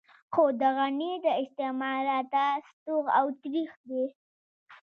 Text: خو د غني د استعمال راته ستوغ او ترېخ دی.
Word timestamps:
خو 0.33 0.43
د 0.59 0.61
غني 0.77 1.11
د 1.25 1.27
استعمال 1.43 1.99
راته 2.09 2.43
ستوغ 2.69 3.05
او 3.19 3.25
ترېخ 3.41 3.71
دی. 3.89 4.05